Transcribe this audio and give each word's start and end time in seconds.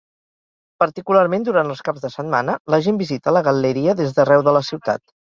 Particularment 0.83 1.45
durant 1.49 1.69
els 1.75 1.85
caps 1.89 2.05
de 2.07 2.13
setmana, 2.15 2.57
la 2.77 2.83
gent 2.89 3.01
visita 3.05 3.37
la 3.39 3.47
Galleria 3.53 3.99
des 4.05 4.19
d'arreu 4.21 4.51
de 4.51 4.61
la 4.61 4.69
ciutat. 4.73 5.09